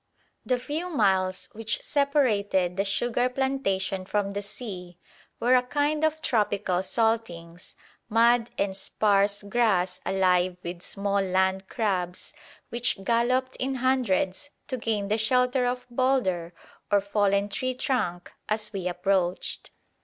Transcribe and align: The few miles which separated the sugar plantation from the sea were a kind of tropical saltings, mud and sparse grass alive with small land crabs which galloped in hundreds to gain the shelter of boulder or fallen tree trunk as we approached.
The 0.43 0.57
few 0.57 0.89
miles 0.89 1.47
which 1.53 1.83
separated 1.83 2.75
the 2.75 2.83
sugar 2.83 3.29
plantation 3.29 4.03
from 4.03 4.33
the 4.33 4.41
sea 4.41 4.97
were 5.39 5.53
a 5.53 5.61
kind 5.61 6.03
of 6.03 6.23
tropical 6.23 6.81
saltings, 6.81 7.75
mud 8.09 8.49
and 8.57 8.75
sparse 8.75 9.43
grass 9.43 10.01
alive 10.03 10.57
with 10.63 10.81
small 10.81 11.21
land 11.21 11.67
crabs 11.67 12.33
which 12.69 13.03
galloped 13.03 13.55
in 13.57 13.75
hundreds 13.75 14.49
to 14.69 14.77
gain 14.77 15.07
the 15.07 15.19
shelter 15.19 15.67
of 15.67 15.85
boulder 15.87 16.55
or 16.91 16.99
fallen 16.99 17.47
tree 17.47 17.75
trunk 17.75 18.33
as 18.49 18.73
we 18.73 18.87
approached. 18.87 19.69